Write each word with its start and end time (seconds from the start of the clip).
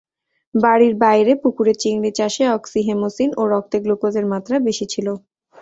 বাড়ির 0.55 0.93
বাইরের 1.01 1.37
পুকুরে 1.43 1.73
চিংড়ি 1.81 2.11
চাষে 2.17 2.43
অক্সিহেমোসিন 2.51 3.29
ও 3.37 3.51
রক্তে 3.51 3.77
গ্লুকোজের 3.83 4.25
মাত্রা 4.33 4.55
বেশি 4.67 4.85
ছিল। 4.93 5.07